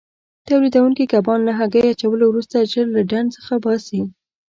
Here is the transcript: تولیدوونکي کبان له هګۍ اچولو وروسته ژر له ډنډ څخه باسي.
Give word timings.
تولیدوونکي 0.47 1.03
کبان 1.13 1.39
له 1.47 1.53
هګۍ 1.59 1.83
اچولو 1.89 2.23
وروسته 2.29 2.67
ژر 2.71 2.85
له 2.95 3.01
ډنډ 3.09 3.29
څخه 3.37 3.53
باسي. 3.63 4.01